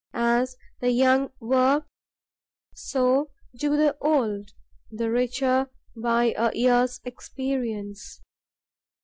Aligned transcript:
As 0.15 0.57
the 0.79 0.89
young 0.89 1.29
worked, 1.39 1.87
so 2.73 3.29
do 3.55 3.77
the 3.77 3.95
old, 4.01 4.49
the 4.89 5.11
richer 5.11 5.69
by 5.95 6.33
a 6.35 6.49
year's 6.57 6.99
experience. 7.03 8.19